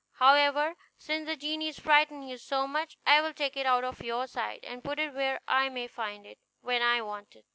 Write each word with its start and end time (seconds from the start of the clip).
However, 0.13 0.73
since 0.97 1.27
the 1.27 1.35
genies 1.35 1.79
frighten 1.79 2.23
you 2.23 2.35
so 2.39 2.65
much 2.67 2.97
I 3.05 3.21
will 3.21 3.35
take 3.35 3.55
it 3.55 3.67
out 3.67 3.83
of 3.83 4.01
your 4.01 4.25
sight, 4.25 4.63
and 4.65 4.83
put 4.83 4.97
it 4.97 5.13
where 5.13 5.39
I 5.47 5.69
may 5.69 5.85
find 5.87 6.25
it 6.25 6.39
when 6.61 6.81
I 6.81 7.03
want 7.03 7.35
it. 7.35 7.45